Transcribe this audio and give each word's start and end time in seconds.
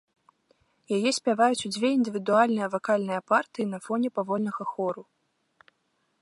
Яе 0.95 1.11
спяваюць 1.17 1.65
у 1.69 1.69
дзве 1.75 1.87
індывідуальныя 1.97 2.71
вакальныя 2.77 3.21
партыі 3.33 3.69
на 3.75 3.79
фоне 3.85 4.09
павольнага 4.17 4.63
хору. 4.73 5.03